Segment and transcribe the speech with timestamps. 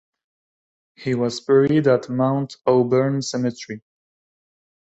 [0.95, 3.83] He was buried at Mount Auburn Cemetery.